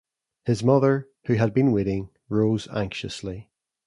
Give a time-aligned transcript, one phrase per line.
[0.45, 3.51] His mother, who had been waiting, rose anxiously.